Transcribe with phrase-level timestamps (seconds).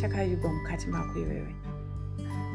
[0.00, 1.54] chakavigwa mukati mako iwewe.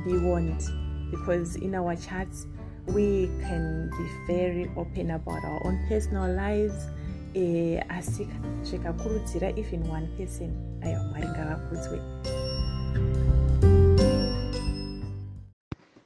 [0.05, 0.63] Be warned,
[1.11, 2.47] because in our chats
[2.87, 6.85] we can be very open about our own personal lives.
[7.33, 8.27] Eh, asi
[8.63, 10.51] zvikakurudzira even one person.
[10.81, 12.01] Aiwa mwari ngavakudzwe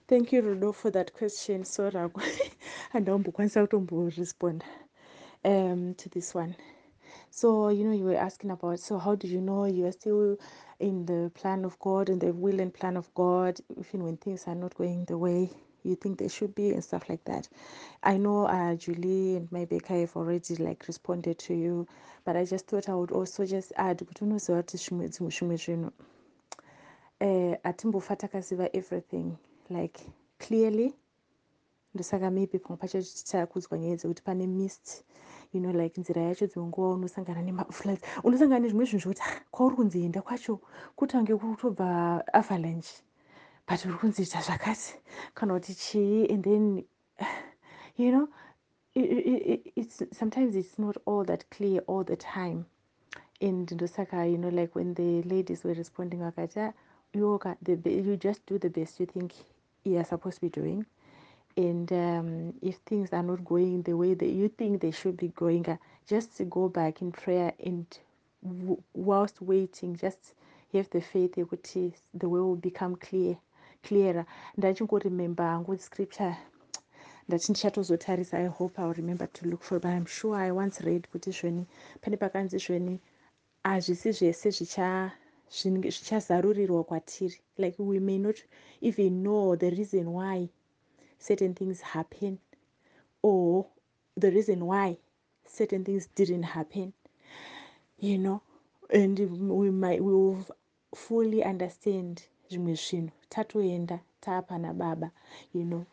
[0.08, 1.66] thank you rudo for that question.
[1.66, 2.22] So rako
[2.94, 4.66] handaombokwanisa kutomboresponda
[5.44, 6.56] um, to this one?
[7.32, 10.38] So you know you were asking about so how do you know you are still
[10.80, 14.48] in the plan of god and the will and plan of god even when things
[14.48, 15.50] are not going the way
[15.84, 17.48] you think they should be and stuff like that.
[18.02, 21.88] I know uh, julie and maybe i have already like responded to you
[22.26, 25.92] but i just thought i would also just add zvinhu
[27.20, 27.56] eh,
[28.18, 29.38] takaziva everything
[29.70, 30.00] like
[30.40, 30.94] clearly
[31.94, 35.04] ndosaka maybe pamwe pacho tichakudzwa nyaya dzekuti pane mist
[35.56, 39.76] you know like nzira yacho dzimwe nguva unosangana nemafloods unosangana nezvimwe zvinhu zvokuti ah, kwauri
[39.76, 40.60] kunzi enda kwacho
[40.96, 41.88] kutange kutobva
[42.40, 42.96] avalanche
[43.68, 44.94] but uri kunzi ita zvakati.
[45.34, 46.84] Kana kuti chii and then
[47.98, 48.28] you know
[48.94, 52.66] it, it, it's, sometimes it's not all that clear all the time.
[53.42, 56.74] And ndosaka you know like when the ladies were responding vakati ah,
[57.14, 59.34] yoga you just do the best you think
[59.84, 60.86] you are supposed to be doing
[61.58, 65.30] and um, if things are not going the way that you think they should be
[65.30, 65.78] going uh,
[66.08, 67.86] just go back in prayer and
[68.94, 70.34] whilst waiting just
[70.74, 73.38] have the faith yekuti the way will become clear
[73.84, 74.26] clearer.
[74.58, 76.36] Ndachingoremember hangu scripture
[77.28, 81.08] ndati ndichatozotarisa i hope iwill remember to look for but i'm sure i once read
[81.12, 81.66] kuti zveni
[82.02, 83.00] pane pakanzi zveni
[83.64, 84.50] hazvisi zvese
[85.50, 87.38] zvichazarurirwa kwatiri.
[87.58, 88.36] Like we may not
[88.82, 90.50] even know the reason why
[91.20, 92.40] certain things happen
[93.22, 93.66] or
[94.18, 94.98] the reason why
[95.46, 96.94] certain things didn't happen
[98.00, 98.42] you know?
[98.94, 99.18] And
[99.50, 100.46] we might we will
[100.96, 103.12] fully understand zvimwe zvinhu.
[103.30, 105.12] Tatoenda taapana baba
[105.54, 105.86] you know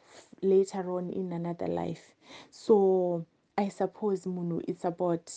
[0.43, 2.15] later on in another life.
[2.50, 3.25] So
[3.56, 5.31] i suppose munhu it's about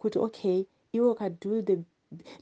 [0.00, 1.84] kuti okay iwe ukado the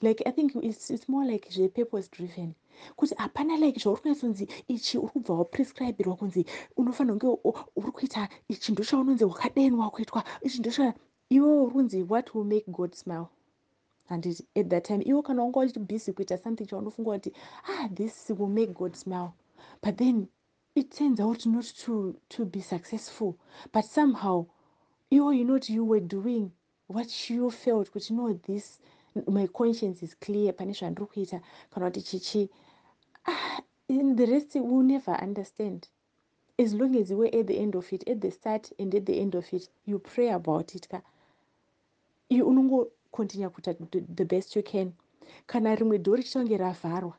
[0.02, 2.54] like i think it's, it's more like zvepurpose driven
[2.96, 6.46] kuti hapana like zvauri kunyatsonzi ichi uri kubva waprescribirwa kunzi
[6.76, 7.38] unofanira kunge
[7.76, 10.70] uri kuita ichi ndo chaunonzi wakadenwa kuitwa ichi ndo
[11.30, 13.26] iwe uri kunzi what will make god smile?
[14.08, 17.32] Handiti at that time iwe kana wanga uchibhusy kuita something chaunofunga kuti
[17.70, 19.30] ah this will make god smile.
[19.82, 20.28] But then
[20.74, 23.36] it turns out not to, to be successful.
[23.72, 24.46] But somehow
[25.10, 26.50] iwe you know what you were doing
[26.88, 28.80] what you felt kuti no this
[29.28, 31.40] my conscience is clear pane zvandiri kuita.
[31.70, 32.50] Kana kuti chichi
[33.90, 35.88] in the rest will never understand.
[36.58, 39.18] As long as were at the end of it at the start and at the
[39.20, 41.00] end of it you pray about it ka.
[42.30, 43.74] Unongocontinue kuita
[44.16, 44.92] the best you can.
[45.46, 47.14] Kana rimwe dhori richichange ravharwa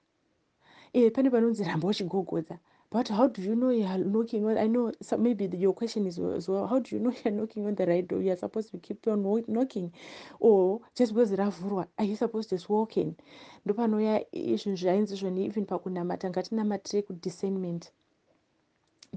[0.94, 2.60] e pane panonzi ramba uchigogodza
[2.92, 6.06] but how do you know youare knocking on i know so maybe the, your question
[6.06, 8.20] is as well how do you know youare knocking on the right door?
[8.20, 9.92] Youare supposed to keep on knocking
[10.40, 13.16] or just because ravhurwa are you supposed to just walk in?
[13.66, 17.92] Ndopanouya zvinhu zvainzi zvoni even pakunamata ngatinamatire kudiscernment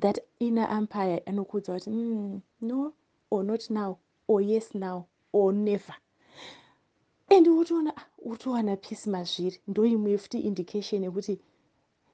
[0.00, 2.92] that inner empire anokuudza kuti mm, no
[3.30, 3.98] or not now
[4.28, 5.94] or yes now or never.
[7.28, 7.92] And wotoona
[8.24, 11.40] wotowana peace mazviri ndo imwe futi indication yekuti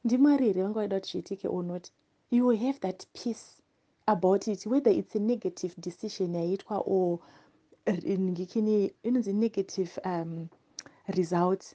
[0.04, 1.90] ndimwari here vanga vaida kuti zviitike or not.
[2.30, 3.62] You will have that peace
[4.06, 7.18] about it whether it's a negative decision yaitwa or
[7.88, 10.48] ngikini inonzi negative um,
[11.08, 11.74] results.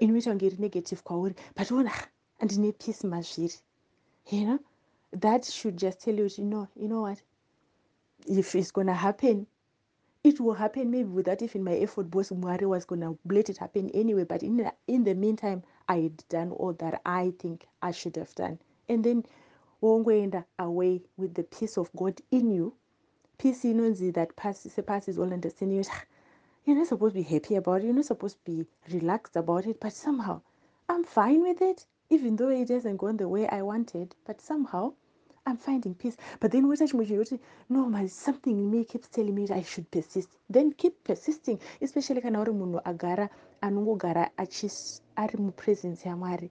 [0.00, 1.90] Inoita kunge iri negative kwauri but ona
[2.38, 3.58] handine peace mazviri
[4.30, 4.58] you know?
[5.12, 7.22] That should just tell you you know, you know what?
[8.26, 9.46] If it's gonna happen
[10.22, 13.90] it will happen maybe without even my effort because mwari was gonna let it happen
[13.94, 18.16] anyway but in in the meantime i had done all that i think i should
[18.16, 18.58] have done.
[18.88, 19.24] And then
[19.82, 22.74] wongoenda away with the peace of god in you.
[23.38, 25.78] Peace inonzi that surpasses all understanding.
[25.78, 26.04] You ah,
[26.66, 27.86] you're not supposed to be happy about it.
[27.86, 29.80] You're not supposed to be relaxed about it.
[29.80, 30.42] But somehow
[30.88, 34.14] i'm fine with it even though it hasn't gone the way i wanted.
[34.26, 34.94] But somehow
[35.50, 36.16] i'm finding peace.
[36.40, 39.90] But then chimwe chinhu kuti no my something in me keeps telling me i should
[39.90, 40.30] persist.
[40.48, 43.28] Then keep persisting especially kana uri munhu agara
[43.62, 44.30] anongogara
[45.16, 46.50] ari mupresence yamwari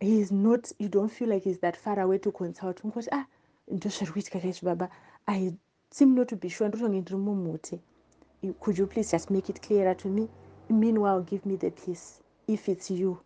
[0.00, 2.84] heis not you don't feel like he's that far away to consult.
[2.84, 3.26] Ungoti ah
[3.68, 4.90] ndozviri kuitika kaizvo baba.
[5.26, 5.52] I
[5.90, 6.68] seem not to be sure.
[6.68, 7.80] Ndotonge ndiri mumhute
[8.60, 10.28] could you please just make it clearer to me?
[10.68, 12.20] Meanwhile give me the peace.
[12.46, 13.18] If it's you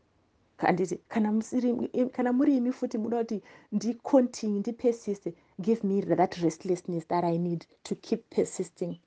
[0.60, 3.42] handiti kana musiri eh, kana muri imi futi muda kuti
[3.72, 5.34] ndicontinue ndipersiste.
[5.60, 8.98] Give me that restlessness that i need to keep persisting.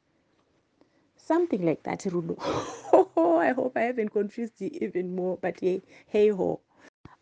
[1.18, 2.36] Something like that rudo
[3.42, 6.60] i hope i haven't confused you even more but hey, hey ho.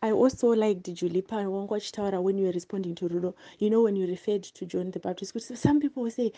[0.04, 3.96] I also liked julipa wangu achitaura when you were responding to rudo you know when
[3.96, 6.32] you referred to john the baptist some people will say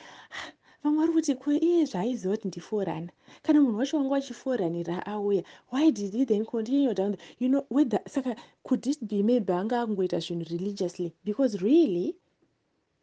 [0.83, 3.11] vamwe vari kuti ko iye zvaaiziva kuti ndiforana.
[3.43, 7.65] Kana munhu wacho wanga wachiforanira auya why did he then continue down the, you know
[7.69, 11.13] whether saka could it be maybe anga akungoita zvinhu religiously?
[11.25, 12.15] Because really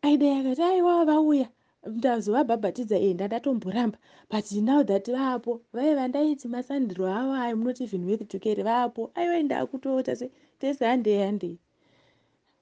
[0.02, 1.48] aida yakati aiwa vauya
[1.86, 3.98] ndazovabhabhatidza e ndandatomboramba.
[4.30, 9.10] But now that vaapo vai vandaiti masandiro avo im not even worth to care vaapo
[9.14, 11.58] aiwa ndakutota se tese handei handei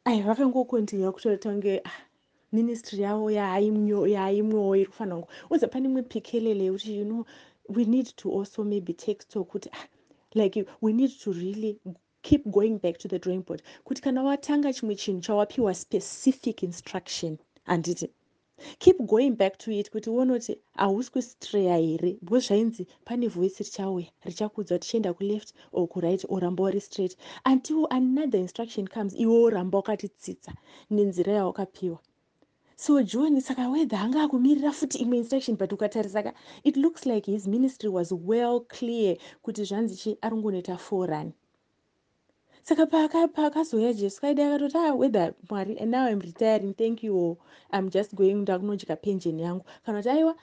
[0.04, 2.07] ai vakangokontinua kutotange ah,
[2.52, 7.24] ministry yavo yaaimwewo iri kufanira kunge uza pane imwe pikelele yekuti you know
[7.68, 9.86] we need to also maybe take stock kuti ah,
[10.34, 11.78] like we need to really
[12.22, 13.62] keep going back to the drawing board.
[13.86, 18.08] Kuti kana watanga chimwe chinhu chawapiwa specific instruction handiti
[18.78, 22.16] keep going back to it kuti uone kuti hausi kustreya here.
[22.22, 27.16] Because zvainzi pane voice richauya richakuudza kuti chienda kuleft or kuright oramba wari straight.
[27.46, 30.52] Until another instruction comes iwe oramba wakatitsitsa
[30.90, 31.98] nenzira yawakapiwa
[32.84, 36.32] so john saka whether anga akumirira futi imwe instruction but ukatarisa ka
[36.64, 41.32] it looks like his ministry was well clear kuti zvanzi chi ari ngonoita forun
[42.62, 47.36] saka paakazoya jesu kaida akatoti ah whether mwari now im retiring thank you
[47.72, 49.64] im just going ndakunodya pension yangu.
[49.86, 50.34] Kana kuti aiwa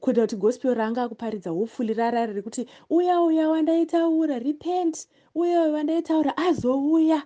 [0.00, 5.06] kuita kuti gospel ranga akuparidza hopfully rarari rekuti uya uya wandaitaura repent.
[5.34, 7.22] Uya uya wandaitaura azouya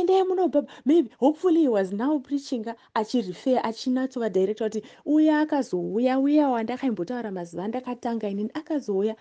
[0.00, 6.48] endai munobaba maybe hopefully he was now preachinga achirefer achinatsova director kuti uya akazouya uya
[6.48, 9.16] wandakaimbotaura mazuva andakatanga inini akazouya.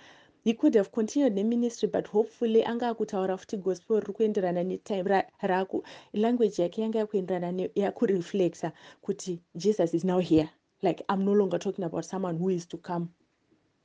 [0.46, 5.84] He could have continued neministry but hopefully anga akutaura futi gospel riri kuenderana netime raku
[6.14, 8.72] language yake yanga yakuenderana yakureflecta
[9.02, 10.50] kuti jesus is now here.
[10.82, 13.08] Like i'm no longer talking about someone who is to come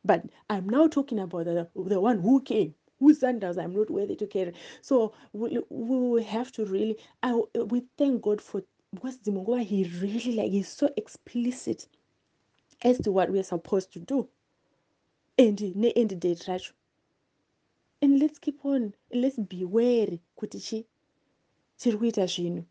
[0.04, 2.74] but i'm now talking about the, the one who came
[3.14, 4.52] sandals i'm not worthy to carry.
[4.82, 8.62] So we, we have to really I, we thank god for
[8.92, 11.88] because dzimwe he really like he's so explicit
[12.82, 14.28] as to what we're supposed to do.
[15.36, 16.72] And ne-end date racho
[18.00, 20.84] and let's keep on let's be wary kuti chi
[21.78, 22.64] tiri kuita zvinhu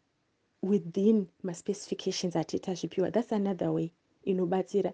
[0.62, 3.91] within maspecifications atiita zvipiwa that's another way
[4.25, 4.94] inobatsira.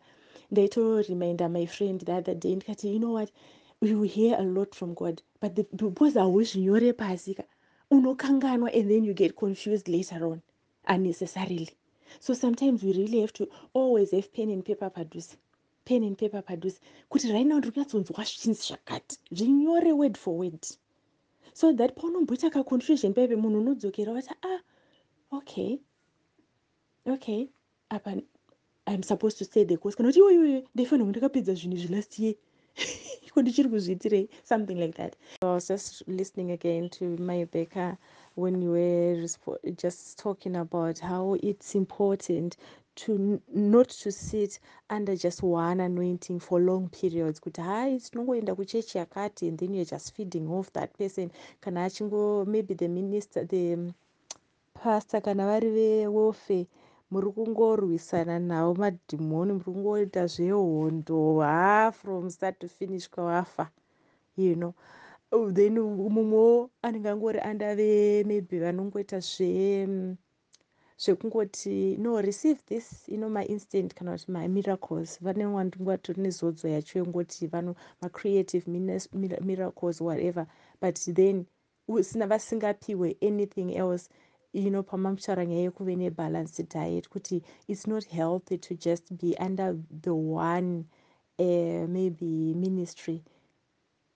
[0.51, 3.31] Ndaitoreminda my friend the other day you know what
[3.87, 7.43] you hear a lot from god but the, because hauzvinyore pasi ka
[7.91, 10.41] unokanganwa and then you get confused later on
[10.87, 11.69] unnecessarily.
[12.19, 15.35] So sometimes we really have to always have pen and paper padhuze
[15.85, 20.65] pen and paper padhuze kuti right now ndiri kunyatsonzwa zvichinzi zvakati zvinyore word for word.
[21.53, 24.59] So that paunomboita kaconfusion paipe munhu unodzokera wati ah
[25.31, 25.79] okay
[27.05, 27.47] okay
[27.89, 28.21] apa
[28.87, 29.95] i'm supposed to say the cause.
[29.97, 32.35] Kana kuti iwoiwoyo ndaifanira kunge ndakapedza zvinhu zvilast year
[33.33, 35.15] ko ndichiri kuzviitirei something like that.
[35.41, 37.17] I was just listening again to
[37.51, 37.97] becker
[38.35, 39.27] when you were
[39.75, 42.57] just talking about how it's important
[42.95, 44.59] to not to sit
[44.89, 47.39] under just one anointing for long periods.
[47.39, 51.31] Kuti hai tinongoenda kuchechi yakati and then youare just feeding off that person.
[51.61, 53.93] Kana achingo maybe the minister the
[54.75, 56.67] pastor kana vari vewofe
[57.13, 63.65] muri kungorwisana navo madhimoni muri kungoita zvehondo ha from start to finish kwawafa
[64.37, 64.73] you know.
[65.53, 70.15] Then mumwewo anenge angori andave maybe vanongoita zve
[70.97, 77.75] zvekungoti no receive this know mainstant kana kuti mamiracles vane wandingatori nezodzo yacho yongoti vano
[78.01, 78.67] macreative
[79.41, 80.45] miracles whatever.
[80.81, 81.45] But then
[81.87, 84.09] usina vasingapiwe anything else
[84.53, 89.75] you know pamamutaura nyaya yekuve nebalanced diet kuti it's not healthy to just be under
[90.01, 90.85] the one
[91.39, 93.23] uh, maybe ministry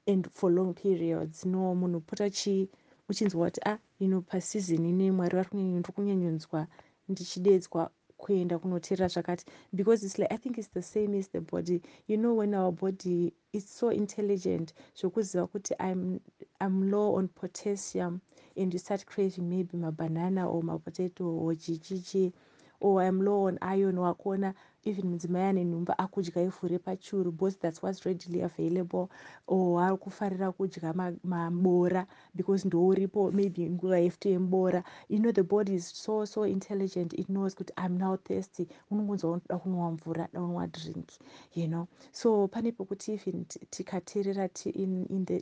[0.07, 1.45] and for long periods.
[1.45, 2.69] No munhu pota chi
[3.09, 6.67] uchinzwa kuti ah you know paseason ine mwari vari kunyanyondiri kunyanyonzwa
[7.09, 9.45] ndichidedzwa kuenda kunoteera zvakati.
[9.73, 11.81] Because its like i think its the same as the body.
[12.07, 16.19] You know when our body is so intelligent zvokuziva kuti im
[16.61, 18.21] i'm low on potassium
[18.55, 22.33] and you start craving maybe mabanana or mapotato or chichichi
[22.79, 24.53] or im low on iron wakuona
[24.89, 29.09] even mudzimai ane nhumba akudya ivhu repachuru because thats whats readily available
[29.47, 35.73] or ari kufarira kudya mabora because ndouripo maybe nguva yefuto yemubora you know the body
[35.75, 38.67] is so so intelligent it knows kuti im now thirsty.
[38.91, 41.09] Unongonzwa unoda kunwa mvura danwa drink
[41.55, 41.87] you know?
[42.11, 44.47] So pane pekuti even tikateerera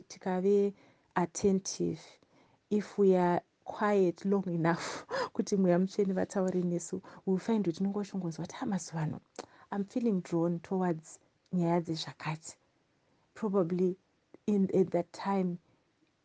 [0.08, 0.72] tikave
[1.14, 2.00] attentive.
[2.70, 5.04] If we are quiet long enough
[5.34, 7.02] kuti mweya mutsveni vataure nesu.
[7.26, 9.20] Will find kuti tinongoshongonzwa kuti amazuva ano?
[9.72, 11.18] I'm feeling drawn towards
[11.52, 12.56] nyaya dzezvakati.
[13.34, 13.96] Probably
[14.46, 15.58] in at that time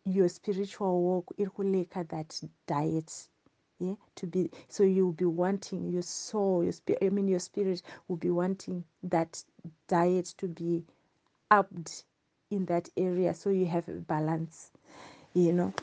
[0.05, 3.27] your spiritual walk iri kuleka that diet
[3.79, 3.95] yeah?
[4.15, 8.17] To be so you'll be wanting your soul your spirit i mean your spirit will
[8.17, 9.43] be wanting that
[9.87, 10.83] diet to be
[11.49, 12.05] upped
[12.51, 14.71] in that area so you have a balance
[15.33, 15.73] you know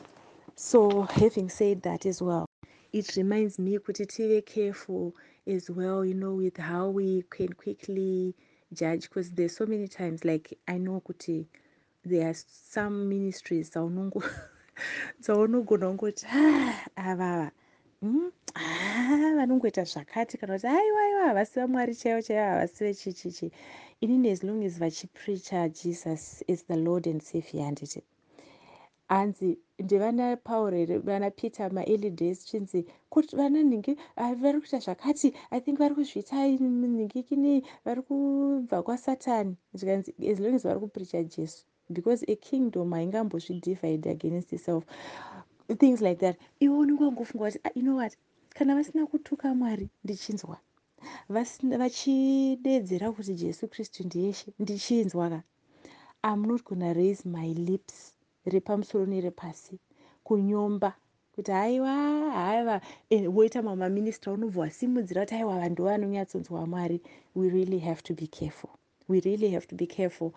[0.61, 2.45] so having said that as well
[2.91, 5.15] it reminds me kuti tive careful
[5.47, 8.35] as well you know with how we can quickly
[8.73, 11.45] judge because there's so many times like i know kuti
[12.03, 16.25] there are some ministries dzaunogona kungoti
[16.95, 17.51] avava
[19.37, 23.51] vanongoita zvakati kana kuti aiwaiwa havasi vamwari chaivo chaivo havasi vechichichi
[24.01, 28.03] inini as long as vachipreacha jesus as the lord and savior handiti
[29.07, 33.97] hanzi ndevana pauro here vana peter maearly days chinzi kuti vana nhingi
[34.41, 35.33] vari kuita zvakati?
[35.51, 41.23] I think vari kuzviita nhingi kinei vari kubva kwasatani zvikanzi as long as vari kupreacha
[41.23, 44.83] jesu because akingdom haingambozvidivide against itself.
[45.77, 46.37] Things like that.
[46.59, 48.17] Iwe unenge wangofunga kuti ah, you know what?
[48.49, 50.57] Kana vasina kutuka mwari ndichinzwa.
[51.29, 55.43] Vachidedzera kuti jesu kristu ndiyeshe ndichinzwa ka.
[56.23, 58.13] I'm not gonna raise my lips
[58.45, 59.79] repamusoro nerepasi
[60.23, 60.93] kunyomba
[61.35, 61.93] kuti haiwa
[62.31, 62.81] haiva
[63.35, 67.01] woita mamaministra unobva wasimudzira kuti aiwa vanhu ndo vanonyatsonzwa mwari.
[67.35, 68.69] We really have to be careful.
[69.07, 70.31] We really have to be careful.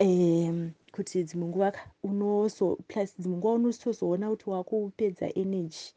[0.00, 5.94] Um, kuti dzimwe nguva unoso plus dzimwe nguva unotozoona kuti wakupedza energy.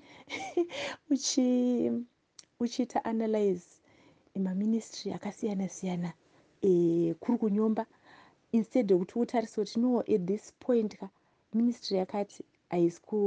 [2.60, 3.66] Uchiita analyze
[4.36, 6.14] maministry akasiyana siyana
[6.62, 7.86] e, kuri kunyomba
[8.52, 11.10] instead yekuti utarise kuti no at this point ka
[11.58, 13.20] ministry yakati haisi ku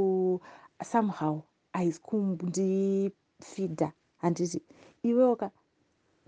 [0.93, 1.41] somehow
[1.73, 4.63] haisi kundifidha handiti
[5.03, 5.51] iwewoka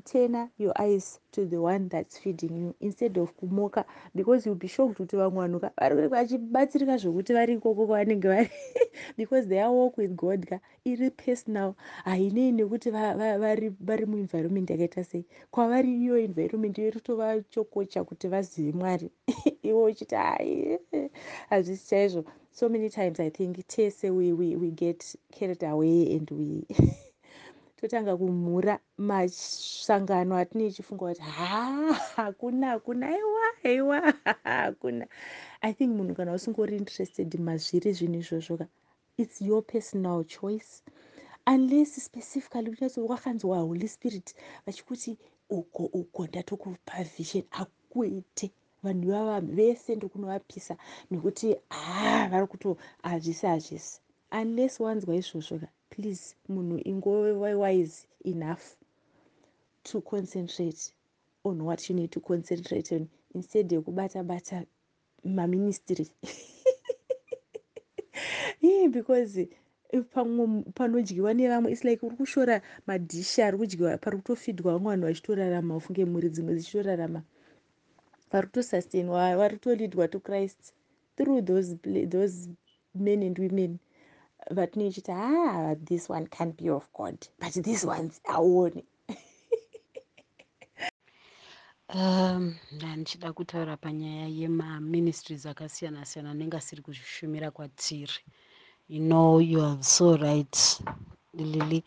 [0.04, 4.68] turner your eyes to the one that's feeding you instead of kumoka because youll be
[4.68, 8.50] shocked kuti vamwe vanhu vari vachibatsirika zvokuti vari ikoko kwavanenge vari
[9.18, 11.74] because their walk with god ka iri personal.
[12.04, 15.24] Hainei nekuti vari muenvironment yakaita sei.
[15.50, 19.10] Kwavari iyo environment iri kutovachokocha kuti vazive mwari.
[19.62, 20.78] Iwe uchiti hai
[21.50, 22.24] hazvisi chaizvo.
[22.50, 26.66] So many times i think tese we, we, we get carried away and we
[27.82, 34.14] totanga kumhura masangano atine ichifunga kuti ha hakuna hakuna aiwa aiwa
[34.44, 35.06] hakuna.
[35.62, 38.66] I think munhu kana usingori interested mazviri zvinhu izvozvo ka
[39.18, 40.82] its your personal choice.
[41.46, 44.34] Unless specifically unyatso wakanzwa holy spirit
[44.66, 45.18] vachikuti
[45.50, 48.50] uko uko ndatokupa vision akuite
[48.84, 50.74] vanhu ivava vese ndokunovapisa
[51.10, 52.68] nekuti ha vari kuto
[53.02, 54.00] hazvisi hazvisi
[54.40, 57.98] unless wanzwa izvozvo ka please munhu ingove wise
[58.32, 58.64] enough
[59.82, 60.82] to concentrate
[61.44, 64.64] on what you need to concentrate on instead yekubata bata
[65.24, 66.06] maministry.
[68.62, 69.48] Yeah, because
[70.14, 75.76] pamwe panodyiwa nevamwe its like uri kushora madhishi ari kudyiwa pari kutofidwa vamwe vanhu vachitorarama
[75.76, 77.22] ufunge mhuri dzimwe dzichitorarama
[78.32, 80.74] vari kutosustainwa vari kutolidwa to christ
[81.16, 81.76] through those,
[82.08, 82.48] those
[82.94, 83.78] men and women.
[84.50, 88.84] Vatine ichiti ah this one can be of god but this ones aone
[91.94, 98.12] um ndandichida kutaura panyaya yemaministries akasiyana siyana anenge asiri kuzvishumira kwatiri.
[98.88, 100.80] You know you are so right
[101.34, 101.84] lily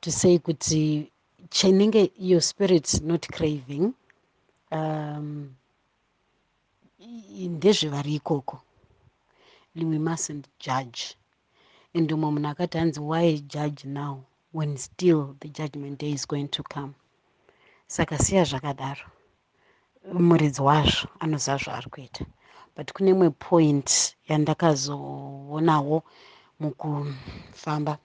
[0.00, 1.10] to say kuti
[1.50, 3.92] chinenge your spirit not craving
[4.70, 5.54] um,
[7.54, 8.60] ndezvevari ikoko.
[9.74, 11.16] We mustn't judge.
[11.94, 16.48] And umwe munhu akati hanzi why judge now when still the judgment day is going
[16.48, 16.94] to come?
[17.86, 19.06] Saka siya zvakadaro.
[20.12, 22.26] Muridzi wazvo anoziva zvaari kuita.
[22.76, 26.02] But kune imwe point yandakazoonawo
[26.60, 27.98] mukufamba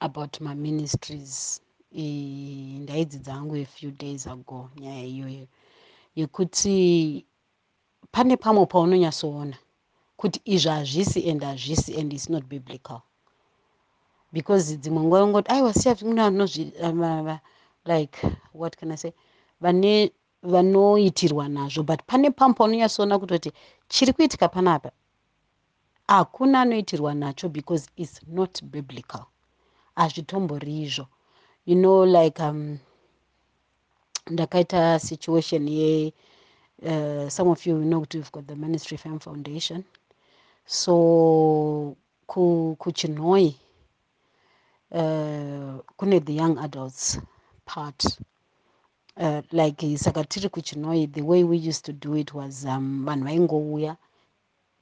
[0.00, 1.60] about maministries
[1.92, 5.46] ndaidzidza hangu afew days ago nyaya iyoyo
[6.16, 7.26] yekuti
[8.14, 9.56] pane pamwe paunonyatsoona
[10.20, 13.00] kuti izvi hazvisi and hazvisi and its not biblical.
[14.32, 17.40] Because dzimwe nguva ungoti aiwa siya
[17.84, 18.18] like
[18.54, 19.12] what can i say?
[19.60, 21.82] Vane vanoitirwa nazvo.
[21.82, 23.52] But pane pamwe paunonyatsoona kutoti
[23.88, 24.90] chiri kuitika panapa
[26.08, 29.24] hakuna anoitirwa nacho because its not biblical.
[29.96, 31.06] Hazvitombori izvo.
[31.66, 32.78] You know like um,
[34.30, 36.12] ndakaita situation ye
[36.82, 39.84] uh, some of you know kuti we've got the ministry fam foundation.
[40.66, 41.96] So
[42.28, 43.54] kuchinhoi
[44.92, 47.18] uh, kune the young adults
[47.64, 48.04] part.
[49.16, 53.24] Uh, like saka tiri kuchinhoi the way we used to do it was um, vanhu
[53.24, 53.96] vaingouya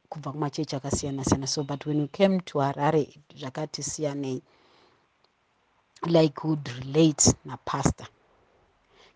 [0.08, 1.46] kubva kumachechi akasiyana siyana.
[1.46, 4.42] So but when we came to harare zvakati siyanei
[6.06, 8.06] like would relate napastor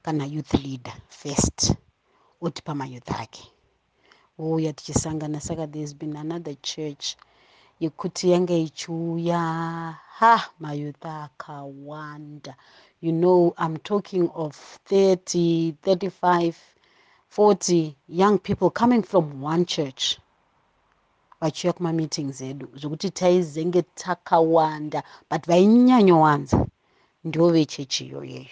[0.02, 1.75] kana youth leader first
[2.40, 3.52] otipa mayouth ake.
[4.38, 7.16] Ouya tichisangana saka there's been another church
[7.81, 9.38] yekuti yange ichiuya.
[10.19, 12.55] Ha mayouth akawanda.
[13.00, 14.57] You know i'm talking of
[14.88, 16.57] 30 35
[17.28, 20.19] 40 young people coming from one church
[21.40, 22.69] vachiuya kumameetings edu.
[22.75, 26.66] Zvokuti taizenge takawanda but vainyanyowanza
[27.25, 28.47] ndo vechechi iyoyeyo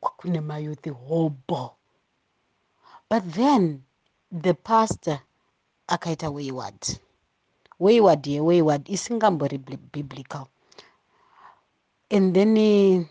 [0.00, 1.77] kune mayouth hobo
[3.10, 3.82] but then
[4.30, 5.20] the pastor
[5.88, 6.98] akaita wayward.
[7.78, 9.58] Wayward yewayward isingambori
[9.92, 10.48] biblical.
[12.10, 13.08] And then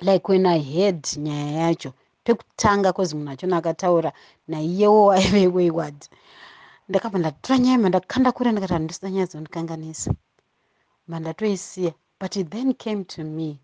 [0.00, 1.92] like when i heard nyaya yacho
[2.24, 4.12] pekutanga kwozi munhu achona akataura
[4.48, 6.08] naiyewo aive wayward.
[6.88, 10.14] Ndakabva ndatora nyaya mandakanda kure ndikati handisina nyaya dzondikanganisa
[11.08, 13.58] mandatoisiya but it then came to me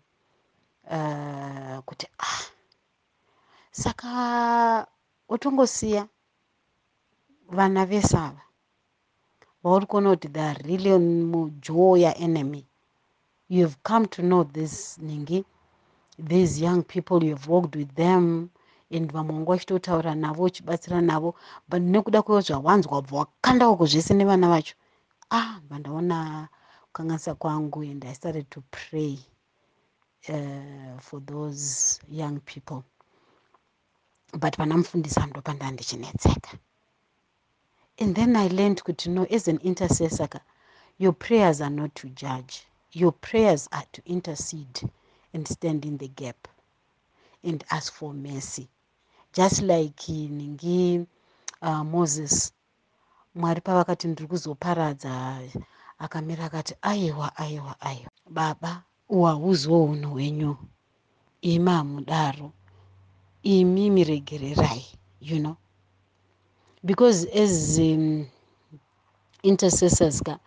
[0.91, 2.41] uh, kuti ah
[3.71, 4.87] saka
[5.29, 6.07] utongosiya
[7.49, 8.41] vana vesava
[9.63, 10.91] vauri kuona kuti they are really
[11.31, 12.65] mujoya enemy.
[13.49, 15.45] You have come to know this ningi.
[16.19, 18.49] These young people you have worked with them
[18.91, 21.35] and vamwe vanga vachitotaura navo uchibatsira navo
[21.69, 24.75] but nekuda kweo zvawanzwa wabva wakandawo kuzvese nevana vacho
[25.31, 26.47] ah vandaona
[26.85, 29.19] kukanganisa kwangu and i started to pray
[30.29, 32.81] uh, for those young people
[34.33, 36.57] but pana mufundisi andopanda ndichinetseka
[37.99, 40.39] and then i learned kuti no as an intercessor ka
[40.99, 42.65] your prayers are not to judge.
[42.91, 44.81] Your prayers are to intercede
[45.33, 46.47] and stand in the gap
[47.43, 48.67] and ask for mercy.
[49.33, 51.05] Just like ningi
[51.61, 52.51] uh, moses
[53.35, 55.41] mwari pavakati ndiri kuzoparadza
[55.99, 58.09] akamira akati aiwa aiwa aiwa.
[58.29, 60.57] Baba uhauziwo unhu hwenyu.
[61.41, 62.51] Imi hamudaro
[63.55, 64.85] imi miregererai
[65.21, 65.57] you know?
[66.85, 68.27] Because as um,
[69.43, 70.39] intercessors ka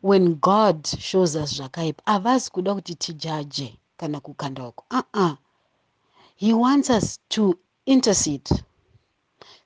[0.00, 4.84] when god shows us zvakaipa havasi kuda kuti tijaje kana kukanda uko.
[4.90, 5.36] Uh -uh.
[6.36, 8.50] he wants us to intercede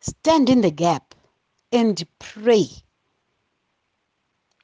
[0.01, 1.15] stand in the gap
[1.73, 2.69] and pray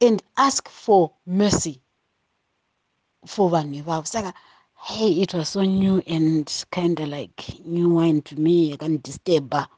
[0.01, 1.81] and ask for mercy
[3.27, 4.35] for vanhu ivavo saka
[4.85, 9.69] hey it was so new and kind of like new wine to me yakandisturba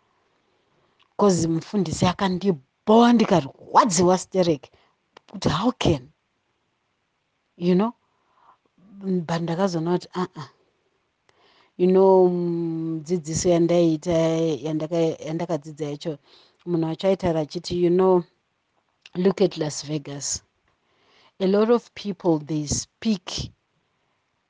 [1.17, 4.63] bcause mufundisi akandibhowa ndikarwadziwa sterek
[5.31, 6.09] kuti how can
[7.57, 7.93] you know?
[9.27, 10.49] But ndakazoona kuti uh -uh
[11.79, 12.29] you know
[13.05, 14.13] dzidziso yandaiita
[15.27, 16.19] yandakadzidza yacho
[16.67, 18.23] munhu wacho aitaura achiti you know
[19.15, 20.43] look at las vegas.
[21.41, 23.54] A lot of people they speak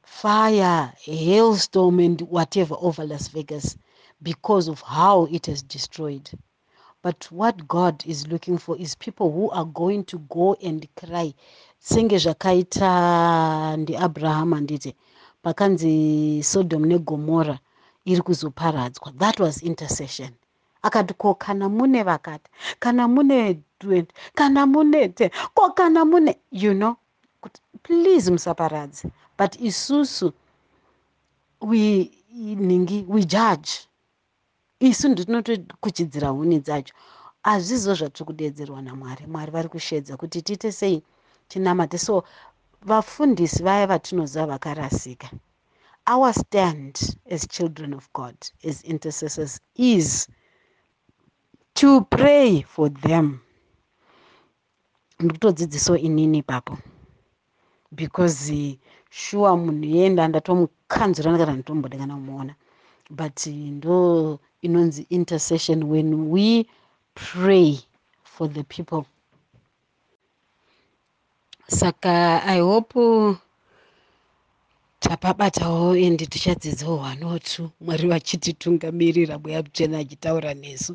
[0.05, 3.77] fire hailstorm and whatever over las vegas
[4.23, 6.31] because of how it has destroyed.
[7.03, 11.35] But what god is looking for is people who are going to go and cry.
[11.81, 14.95] Senge zvakaita ndiabraham handiti
[15.43, 17.59] pakanzi sodom negomora
[18.05, 19.12] iri kuzoparadzwa.
[19.19, 20.31] That was intercession.
[20.83, 26.75] Akati ko kana mune vakati kana mune 20 kana mune 10 ko kana mune you
[26.75, 26.97] know
[27.83, 30.33] please musaparadze but isusu
[31.61, 32.11] we
[32.68, 33.70] ningi we judge.
[34.81, 36.94] Isu nditinotokuchidzira huni dzacho.
[37.42, 39.27] Hazvizo zvatiri kudeedzerwa namwari.
[39.27, 41.03] Mwari vari kushedza kuti tiite sei
[41.49, 41.99] tinamate.
[41.99, 42.25] So
[42.83, 45.31] vafundisi vaya vatinoziva vakarasika
[46.07, 46.99] our stand
[47.31, 48.37] as children of god
[48.68, 50.29] as intercessors is
[51.75, 53.40] to pray for them.
[55.20, 56.79] Ndikutodzidzisawo inini ipapo
[57.92, 58.79] because
[59.20, 62.55] shuwa munhu yenda ndatomukanzura ndakati nditombode kana kumuona
[63.18, 63.38] but
[63.77, 63.96] ndo
[64.66, 66.66] inonzi intercession when we
[67.14, 67.79] pray
[68.33, 69.03] for the people.
[71.68, 73.00] Saka i hope
[75.05, 80.92] tapabatawo endi tichadzidzawo one or two mwari vachititungamirira mweya muchena achitaura nesu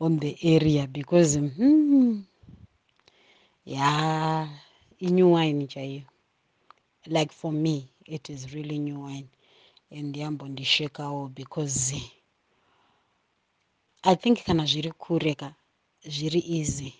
[0.00, 2.22] on the area because hmm,
[3.66, 4.48] ya
[4.98, 6.02] inew wine chaiyo
[7.06, 9.28] like for me it is really new wine.
[9.90, 11.94] And yambondishekawo because
[14.04, 15.54] i think kana zviri kure ka
[16.06, 16.94] zviri easy.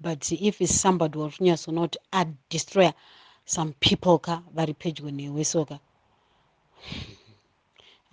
[0.00, 2.94] But if is somebody warikunyatsona kuti adestroya
[3.44, 5.78] some people ka vari pedyo newe soka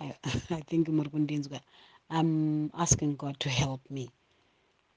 [0.50, 1.60] i think muri kundinzwa.
[2.10, 4.10] I'm asking god to help me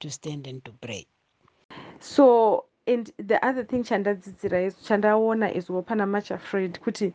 [0.01, 1.07] to stand and to pray.
[1.99, 7.13] So and the other thing chandadzidzira is chandaona izwo pana much afraid kuti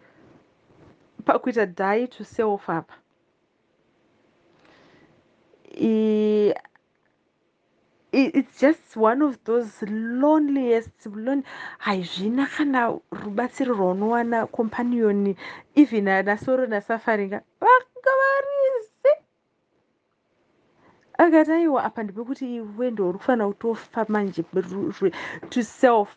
[1.25, 2.95] pakuita die to self apa
[8.13, 11.45] it's just one of those loneliest lon
[11.79, 15.37] haizvina kana rubatsiro rwaunowana companion
[15.75, 18.60] even nasoro nasafaringa vanga varizi
[21.25, 24.43] akati aiwa apa ndepekuti iwe ndouri kufanira kutofa manje
[25.51, 26.09] to self.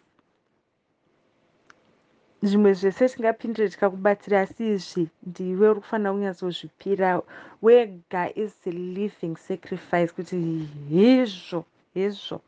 [2.43, 7.21] Zvimwe zvese tingapindire tikakubatsira asi izvi ndiwe uri kufanira kunyatsozvipira
[7.61, 10.35] wega is living sacrifice kuti
[10.89, 12.41] hizvo hezvo.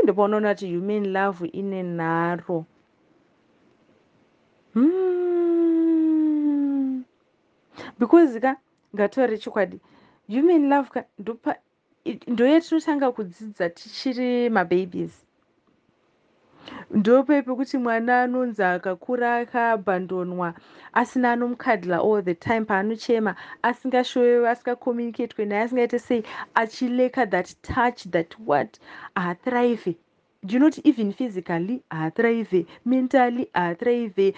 [0.00, 2.64] Indopaonaona kuti human love ine nharo
[4.74, 5.18] hmm.
[7.98, 8.56] because ka
[8.94, 9.80] ngataure chokwadi
[10.28, 11.56] human love ka ndopa
[12.26, 15.24] ndoyatinotanga kudzidza tichiri mababies.
[16.90, 20.54] Ndope pekuti mwana anonzi akakura akabhandonwa
[20.92, 26.22] asina anomukadhla all the time paanochema asingashowewe asingacommunicatwe naye asingaite sei
[26.54, 28.78] achileka that touch that what?
[29.16, 29.96] Haathrive
[30.44, 34.34] do you not even physically haathrive mentally haathrive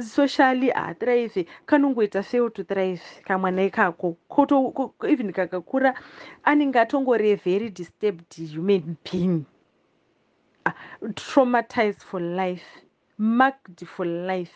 [0.00, 4.16] socially haathrive kanongoita fail to thrive kamwana ikako
[5.08, 5.94] even kakakura
[6.44, 9.44] anenge atongori very disturbed human being.
[11.14, 12.64] Traumatized for life
[13.18, 14.54] marked for life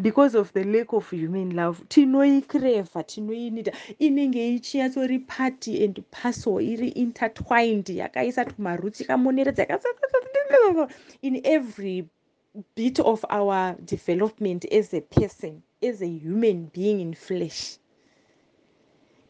[0.00, 6.88] because of the lack of human love tinoicreva tinoinida inenge ichiyatori party and parcel iri
[6.88, 9.66] intertwined yakaisa tumaruti kamoneredza
[11.22, 12.08] in every
[12.74, 17.78] bit of our development as a person as a human being in flesh.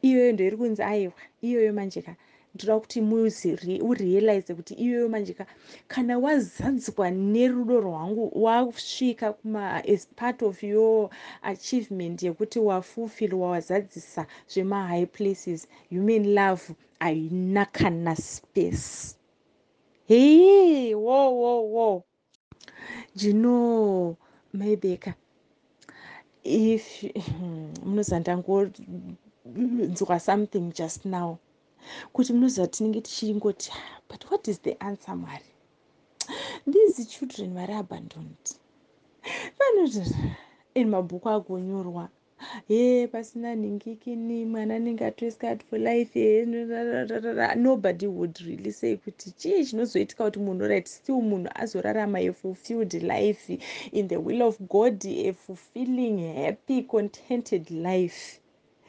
[0.02, 2.16] Iyoyo ndoiri kunzi aiwa iyoyo manjeka
[2.55, 3.01] ndoda kuti
[3.91, 5.47] urealize kuti iyoyo manjeka
[5.88, 11.11] kana wazanzwa nerudo rwangu wasvika kuma as part of your
[11.43, 15.69] achievement yekuti wafulfillwa wazadzisa zvemahigh places.
[15.91, 16.62] Human love
[17.01, 19.17] haina kana space.
[20.09, 22.05] Hei wo wo wo.
[23.17, 24.17] Jino
[24.53, 25.15] maybeka
[26.45, 27.05] if
[27.85, 31.38] munozandangonzwa something just now
[32.12, 33.73] kuti munoziva tinenge tichingoti
[34.09, 35.45] but what is the answer mwari?
[36.66, 38.37] These children vari abandoned.
[39.59, 40.14] Vanoti
[40.75, 42.09] in mabhuku agonyorwa
[42.68, 46.45] ye pasina nhingikini mwana anenge atoiscard for life
[47.57, 53.59] nobody would really say kuti chii chinozoitika kuti munhu right still munhu azorarama afulfilled life
[53.92, 58.40] in the will of god afulfilling happy contented life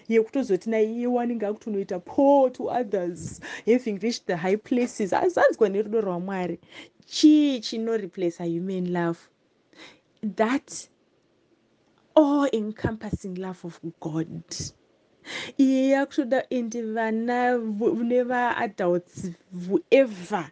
[0.09, 5.13] yekutozoti naiye wanenge akutonoita poor to others having reached the high places.
[5.13, 6.59] Azanzwa nerudo rwamwari.
[7.05, 9.19] Chii chinoreplace human love?
[10.35, 10.89] That
[12.15, 14.43] all encompassing love of god.
[15.57, 19.31] Iye yakutoda ende vana nevaadults
[19.67, 20.51] whoever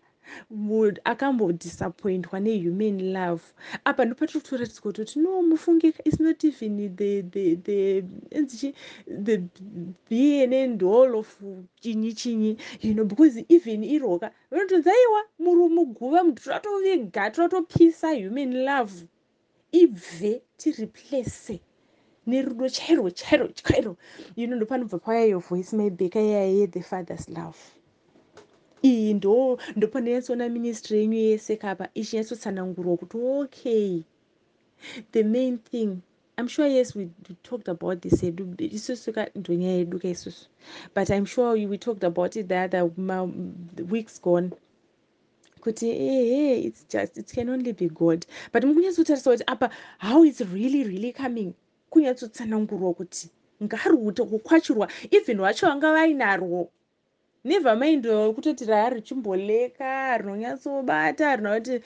[1.04, 3.44] akambodisappointwa nehuman love.
[3.86, 8.74] Apa ndopatiri kutoratidzwa kutoti no mufunge is not even the, the, the, enzichi
[9.24, 9.42] the
[10.10, 11.38] bean and all of
[11.82, 18.94] chinyi chinyi you know because even iroka vanotonzi aiwa muri muguva toratoviga toratopisa human love
[19.72, 21.60] ibve tireplace
[22.28, 23.98] nerudo chairo chairo chairo.
[24.36, 27.58] You know ndopanobva pauya yo voice maybeka yaye the father's love
[28.84, 31.90] iyi ndo ndopandinyatsona ministry yenyu yese kapa.
[31.94, 34.02] Ichinyatsotsanangurwa kuti okay.
[35.12, 36.02] The main thing
[36.38, 40.48] i'm sure yes we, we talked about this hedu isusu ndonyaya yedu ka isusu.
[40.96, 42.90] But i'm sure we talked about it the other
[43.92, 44.50] weeks gone.
[45.62, 48.26] Kuti ehe it's just it can only be god.
[48.54, 51.54] But mukunyatsotarisa kuti apa how it's really really coming?
[51.92, 53.30] Kunyatsotsanangurwa kuti
[53.64, 56.70] ngarukukwachurwa even wacho vanga vainarwo
[57.44, 61.82] never mind kutoti raa richimboleka rinonyatsobata rina kuti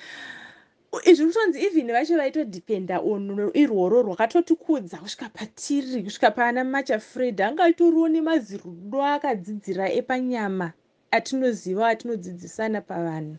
[1.10, 7.70] izvi kutonzi even vacho vaitodhipenda on irworo rwakatotikudza kusvika patiri kusvika pana macha fred anga
[7.70, 10.68] itoriwo nemazirudo akadzidzira epanyama
[11.12, 13.38] atinoziva atinodzidzisana pavanhu.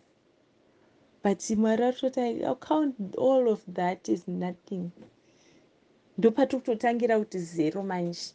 [1.23, 4.89] But mwari atoti account all of that is nothing.
[6.17, 8.33] Ndopati kutotangira kuti zero manje.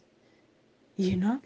[0.97, 1.37] You know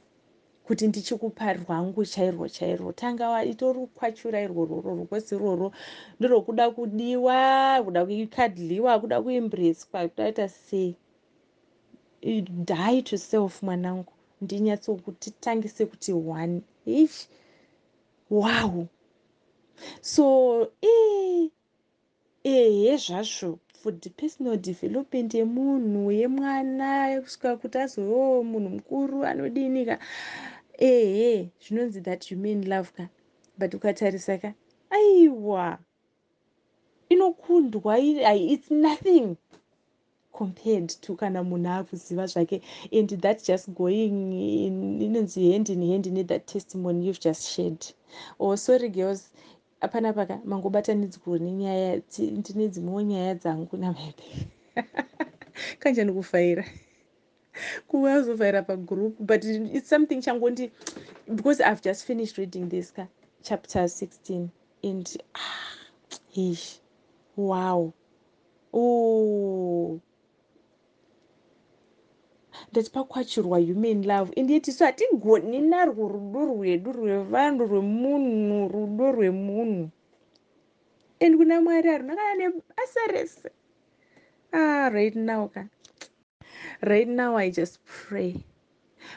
[0.68, 2.92] kuti ndichikupa rwangu chairwo chairwo.
[3.00, 5.72] Tanga watori kukwachura irwororo rwokose irworwo
[6.20, 7.38] ndorwokuda kudiwa
[7.86, 10.96] kuda kuikadliwa kuda kuimbreswa kudaita sei.
[12.70, 14.14] Die to self mwanangu.
[14.42, 16.62] Ndinyatsokutitangise kuti one.
[16.86, 17.28] Ish
[18.30, 18.88] wow.
[20.02, 20.26] So
[22.44, 30.00] ehe zvazvo for the personal development yemunhu yemwana kusvika kuti azovewo munhu mukuru anodinika
[30.78, 33.10] ehe zvinonzi that human love ka?
[33.58, 34.54] But ukatarisa ka
[34.90, 35.78] aiwa.
[37.10, 39.38] Inokundwa its nothing
[40.34, 42.62] compared to kana munhu akuziva zvake.
[42.92, 44.32] And that just going
[45.02, 47.86] inonzi hand in hand nethat testimony you've just shared.
[48.38, 49.30] Or oh, sorry girls
[49.82, 52.02] apana paka mangobatanidzwawo nenyaya
[52.40, 54.26] ndine dzimwewo nyaya dzangu namabe
[55.80, 56.66] kanjani kufaira
[57.88, 60.72] kuva azofaira pagroup but its something changondi
[61.36, 63.08] because i've just finished reading this ka
[63.44, 64.50] chapter 16
[64.84, 65.78] and ah,
[66.36, 66.80] ish
[67.38, 67.94] wow.
[68.74, 70.02] Oh.
[72.72, 74.34] Ndati pakwachirwa human love.
[74.38, 79.90] And yet isu hatigoni narwo rudo rwedu rwevanhu rwemunhu rudo rwemunhu.
[81.20, 83.50] And kuna mwari haruna kana nebasa rese
[84.52, 85.68] ah right now ka
[86.82, 88.36] right now i just pray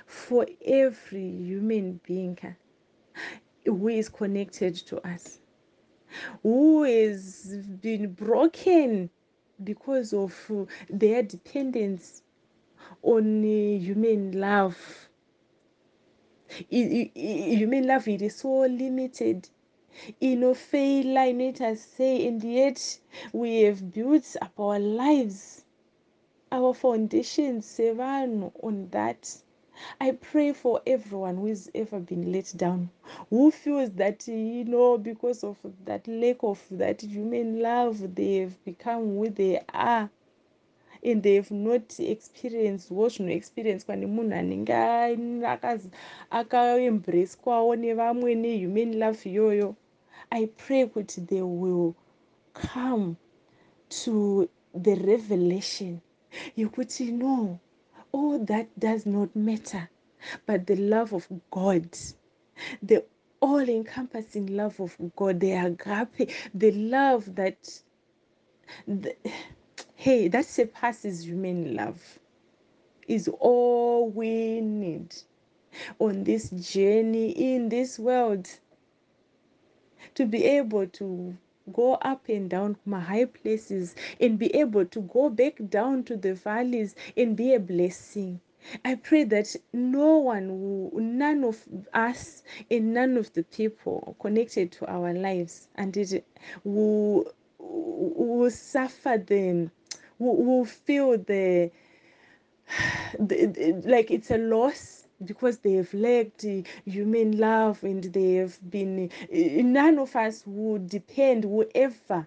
[0.06, 2.38] for every human being
[3.64, 5.40] who is connected to us
[6.42, 9.10] who has been broken
[9.62, 10.34] because of
[10.88, 12.22] their dependence
[13.02, 14.76] on human love.
[16.68, 19.48] Human love it is so limited.
[20.20, 22.98] Inofaila inoita sei and yet
[23.32, 25.64] we have built up our lives
[26.52, 29.42] our foundations sevanhu on that.
[30.00, 32.90] I pray for everyone who has ever been let down
[33.30, 38.64] who feels that you know because of that lack of that human love they have
[38.64, 40.10] become who they are.
[41.02, 44.74] And they have not experienced wo zvinoexperiencwa nemunhu anenge
[46.30, 49.74] akaembracekwawo nevamwe nehuman love iyoyo
[50.30, 51.94] i pray kuti they will
[52.52, 53.16] come
[53.88, 56.00] to the revelation
[56.56, 57.60] yekuti no
[58.12, 59.88] all that does not matter.
[60.46, 61.96] But the love of god
[62.82, 63.04] the
[63.40, 67.80] all encompassing love of god the agape the love that
[68.86, 69.16] the,
[69.94, 72.18] hey that surpasses human love
[73.08, 75.14] is all we need
[75.98, 78.48] on this journey in this world
[80.14, 81.36] to be able to
[81.72, 86.16] go up and down my high places and be able to go back down to
[86.16, 88.40] the valleys and be a blessing.
[88.84, 94.86] I pray that no one, none of us, and none of the people connected to
[94.86, 96.26] our lives, and it
[96.62, 99.70] will, will suffer them,
[100.18, 101.16] will, feel
[103.18, 106.44] the, the, like it's a loss because they have lacked
[106.84, 112.26] human love and they have been eh, none of us would depend will ever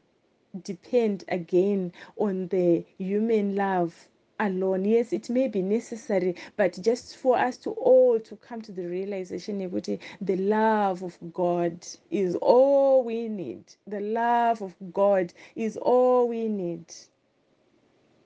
[0.63, 4.07] depend again on the human love
[4.39, 4.85] alone.
[4.85, 8.85] Yes it may be necessary but just for us to all to come to the
[8.85, 13.63] realization that the love of god is all we need.
[13.87, 16.93] The love of god is all we need.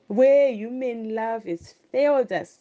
[0.08, 2.60] Where human love has failed us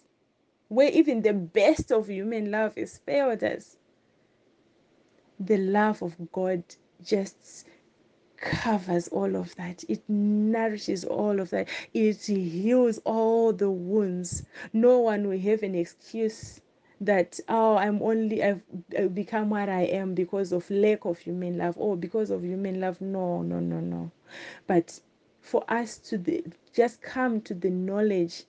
[0.69, 3.77] where even the best of human love has failed us,
[5.39, 6.63] the love of God
[7.05, 7.67] just
[8.37, 9.85] covers all of that.
[9.89, 11.69] It nourishes all of that.
[11.95, 14.45] It heals all the wounds.
[14.73, 16.61] No one will have an excuse
[17.01, 18.63] that oh i'm only i've,
[18.99, 22.81] I've become what i am because of lack of human love or because of human
[22.81, 24.11] love no no no no
[24.67, 24.99] but
[25.43, 26.43] for us to the,
[26.75, 28.45] just come to the knowledge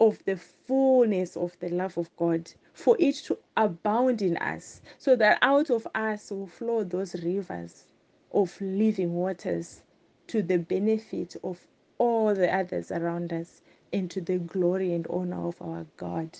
[0.00, 5.16] of the fullness of the love of God, for it to abound in us, so
[5.16, 7.86] that out of us will flow those rivers
[8.32, 9.82] of living waters
[10.28, 11.60] to the benefit of
[11.98, 16.38] all the others around us and to the glory and honor of our God.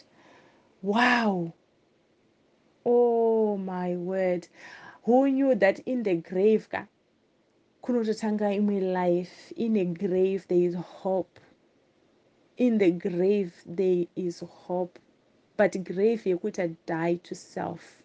[0.82, 1.54] Wow!
[2.86, 4.48] Oh my word.
[5.04, 6.68] Who knew that in the grave,
[7.82, 11.40] kunototanga imwe life in a grave there is hope
[12.60, 14.98] in the grave there is hope
[15.56, 18.02] but grave yekuti die to self.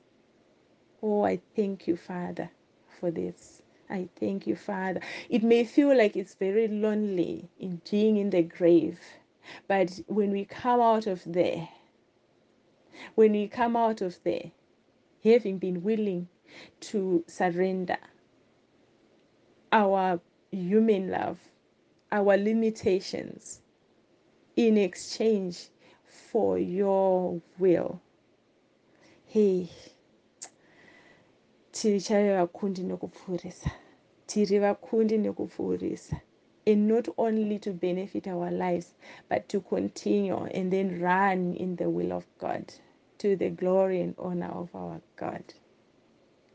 [1.03, 2.49] Oh i thank you father
[2.99, 3.61] for this.
[3.89, 5.01] I thank you father.
[5.29, 8.99] It may feel like it's very lonely in being in the grave
[9.67, 11.67] but when we come out of there
[13.15, 14.51] when we come out of there
[15.23, 16.29] having been willing
[16.79, 17.97] to surrender
[19.71, 21.39] our human love,
[22.11, 23.61] our limitations,
[24.55, 25.69] in exchange
[26.05, 28.01] for your will.
[29.25, 29.69] Hey,
[31.71, 33.71] tiri chaive vakundi nekupfuurisa
[34.27, 35.17] tiri vakundi
[36.67, 38.93] and not only to benefit our lives
[39.29, 42.73] but to continue and then run in the will of god
[43.17, 45.43] to the glory and honor of our god.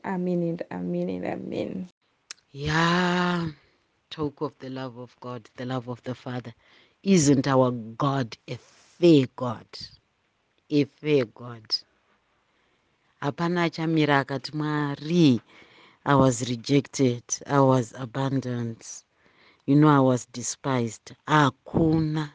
[0.04, 1.88] Amen and amen and amen.
[2.52, 3.48] Yeah,
[4.08, 6.54] talk of the love of God, the love of the Father.
[7.02, 9.66] Isn't our God a fair God?
[10.70, 11.62] A fair God.
[13.22, 15.40] Hapana achamira akati Mwari,
[16.06, 18.82] I was rejected, I was abandoned,
[19.66, 21.12] you know, I was despised.
[21.28, 22.32] Hakuna.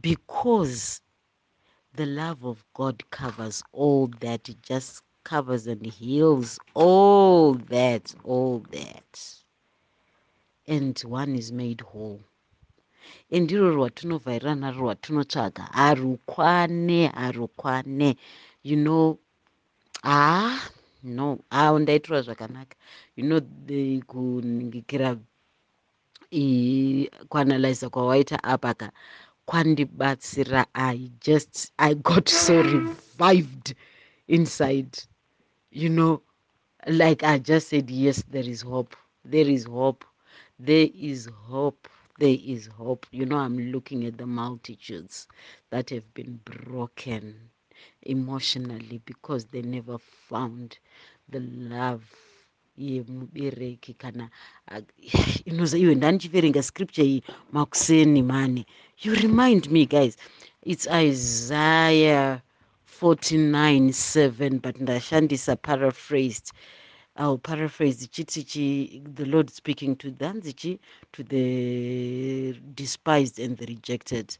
[0.00, 1.00] Because
[1.94, 8.60] the love of God covers all that, it just covers and heals all that, all
[8.72, 9.36] that.
[10.66, 12.20] and one is made whole
[13.30, 15.62] indiro rwatinovhairira naro rwatinotsvaga.
[15.72, 18.16] Harukwane harukwane.
[18.62, 19.18] You know
[20.02, 20.58] haa
[21.02, 22.76] no hao ndaitirwa zvakanaka.
[23.16, 23.40] You know
[24.06, 25.16] kuningikira
[27.28, 28.92] kuanalyza kwawaita apaka
[29.44, 33.74] kwandibatsira i just i got so revived
[34.28, 34.98] inside.
[35.70, 36.22] You know
[36.86, 38.96] like i just said yes there is hope.
[39.24, 40.04] There is hope.
[40.58, 41.88] There is hope
[42.22, 43.06] there is hope.
[43.12, 45.28] You know i'm looking at the multitudes
[45.72, 47.50] that have been broken
[48.04, 50.78] emotionally because they never found
[51.30, 52.04] the love.
[52.80, 54.30] Yemubereki kana
[55.46, 58.66] inoza iwe ndanichiverenga scripture iyi makuseni mani.
[59.04, 60.16] You remind me guys
[60.62, 62.42] it's isaiah
[63.02, 66.52] 49 7 but ndashandisa paraphrased
[67.16, 70.78] I'll paraphrase chiti the Lord speaking to Danzichi,
[71.12, 74.36] to the despised and the rejected,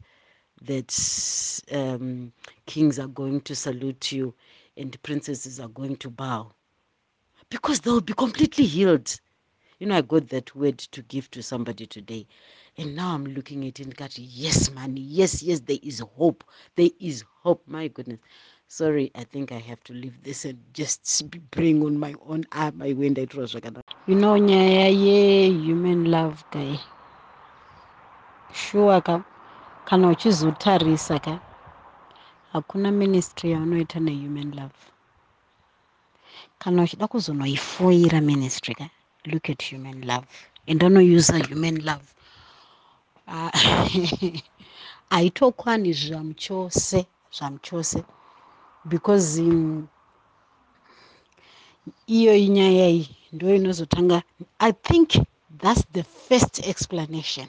[0.63, 2.33] that um,
[2.67, 4.35] kings are going to salute you
[4.77, 6.53] and princesses are going to bow
[7.51, 9.21] because they'll be completely healed.
[9.79, 12.27] You know, I got that word to give to somebody today.
[12.79, 16.45] And now I'm looking at it and got, yes, man, yes, yes, there is hope.
[16.77, 17.63] There is hope.
[17.67, 18.21] My goodness
[18.79, 22.71] sorry i think i have to leave this and just bring on my own ah,
[22.75, 26.79] my way ndaitira zvakanaka you know nyaya yehuman love guy.
[28.55, 29.25] Sure ka
[29.85, 31.39] kana uchizotarisa ka
[32.53, 34.79] hakuna ministry yaunoita nehuman love.
[36.59, 38.89] Kana uchida kuzonoifoira ministry ka
[39.27, 40.27] look at human love
[40.67, 42.07] andanouse human love.
[45.11, 47.07] Haitokwani ah, zvamuchose
[47.37, 48.05] zvamuchose
[48.85, 49.89] because um,
[52.07, 54.23] iyo inyaya iyi ndo inozotanga.
[54.59, 55.09] I think
[55.59, 57.49] thats the first explanation.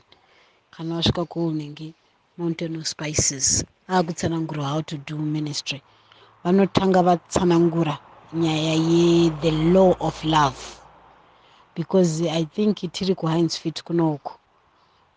[0.72, 1.94] Kana wasvika kuunenge
[2.38, 3.66] mountain of spices.
[3.90, 5.82] Aakutsanangura how to do ministry.
[6.44, 7.98] Vanotanga vatsanangura
[8.34, 10.58] nyaya yethe law of love.
[11.76, 14.32] Because i think tiri kuhinds fit kunouku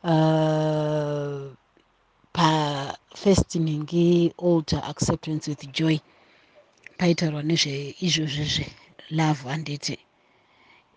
[0.04, 1.52] uh,
[2.36, 5.96] pafirst nhingi alter acceptance with joy.
[6.98, 8.66] Paitaurwa nezveizvozvezve
[9.10, 9.96] love handiti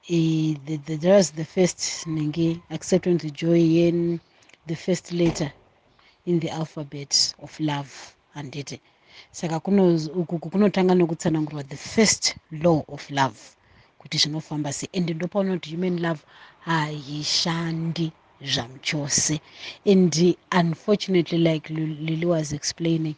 [0.09, 4.19] there was the first nhingi accepting the joy in
[4.67, 5.51] the first letter
[6.25, 7.91] in the alphabet of love
[8.35, 8.79] handiti
[9.31, 9.57] saka
[10.15, 13.39] ukuku kunotanga nekutsanangurwa the first law of love
[13.99, 14.89] kuti zvinofamba sei.
[14.93, 16.21] And ndopaona kuti human love
[16.59, 18.11] haishandi
[18.43, 19.39] zvamuchose
[19.85, 23.15] and unfortunately like lily was explaining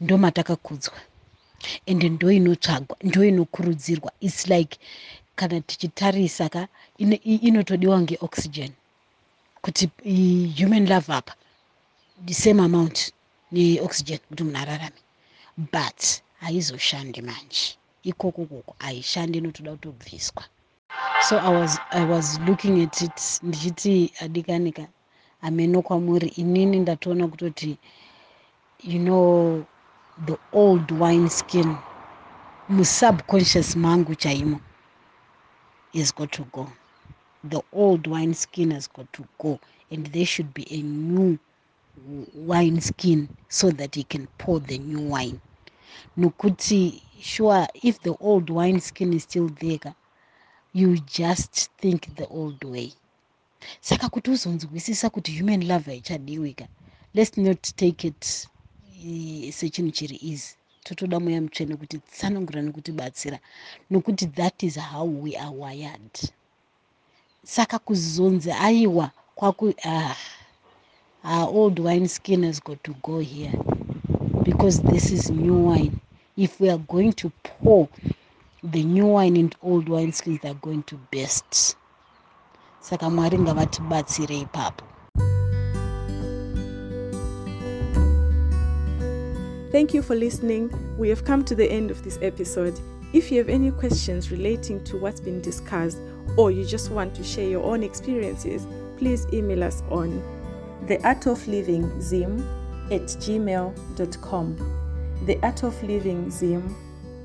[0.00, 1.00] ndomatakakudzwa
[1.86, 4.12] ende ndo inotsvagwa ndo inokurudzirwa.
[4.20, 4.78] Its like
[5.36, 6.68] kana tichitarisa ka
[7.24, 8.72] inotodiwa ngeoxygen.
[9.62, 9.90] Kuti
[10.60, 11.34] human love apa
[12.26, 13.12] the same amount
[13.52, 15.00] neoxygen kuti munhu ararame.
[15.56, 17.76] But haizoshandi manje.
[18.02, 20.44] Ikoko koko haishandi inotoda kutobviswa
[21.18, 24.86] so I was, i was looking at it ndichiti adikanika
[25.42, 27.78] ameno kwamuri inini ndatoona kutoti
[28.82, 29.64] you know
[30.26, 31.76] the old wine skin
[32.68, 34.60] musubconscious mangu chaimo
[35.92, 36.68] is got to go.
[37.44, 39.58] The old wine skin has got to go
[39.90, 41.38] and there should be a new
[42.34, 45.40] wine skin so that he can pour the new wine.
[46.18, 49.94] Nokuti sure if the old wine skin is still there
[50.74, 52.92] you just think the old way.
[53.80, 56.66] Saka kuti uzonzwisisa kuti human love haichadiwi ka
[57.14, 58.48] let's not take it
[59.06, 60.54] eh, sechinhu chiri easy.
[60.84, 63.38] Totoda mweya mutsvene kuti tsanangura nekutibatsira
[63.90, 66.14] nokuti that is how we are wired.
[67.44, 70.16] Saka kuzonzi aiwa kwaku ah,
[71.24, 73.52] our old wine skin has got to go here
[74.42, 76.00] because this is new wine.
[76.36, 77.88] If we are going to pour
[78.72, 81.76] the new wine into old wine skins theyare going to best
[82.80, 84.84] saka mwari ngavatibatsire ipapo
[89.72, 90.70] Thank you for listening.
[90.98, 92.80] We have come to the end of this episode.
[93.12, 95.98] If you have any questions relating to what's been discussed,
[96.36, 100.22] or you just want to share your own experiences, please email us on
[100.86, 102.38] the art of living zim
[102.92, 104.56] at gmail.com.
[105.26, 106.76] The art of living zim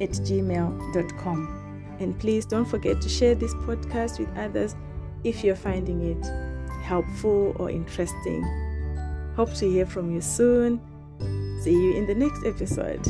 [0.02, 1.56] at gmail.com.
[2.00, 4.76] And please don't forget to share this podcast with others
[5.24, 6.26] if you're finding it
[6.82, 8.44] helpful or interesting.
[9.36, 10.82] Hope to hear from you soon.
[11.62, 13.06] See you in the next episode.